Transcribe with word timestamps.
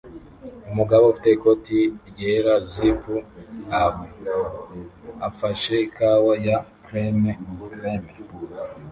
Umugabo 0.71 1.03
ufite 1.05 1.29
ikoti 1.31 1.79
ryera 2.09 2.53
zip 2.71 3.03
up 3.83 3.95
afashe 5.27 5.73
ikawa 5.87 6.33
ya 6.47 6.57
cream 6.85 7.19
cream 7.71 8.03